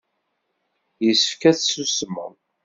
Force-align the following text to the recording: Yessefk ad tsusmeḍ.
Yessefk 1.05 1.41
ad 1.49 1.55
tsusmeḍ. 1.57 2.33